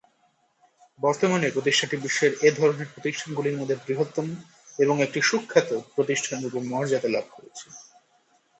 [0.99, 4.27] বর্তমানে প্রতিষ্ঠানটি বিশ্বের এধরনের প্রতিষ্ঠানগুলির মধ্যে বৃহত্তম
[4.79, 7.65] এবং একটি সুখ্যাত প্রতিষ্ঠানরূপে মর্যাদা লাভ করেছে।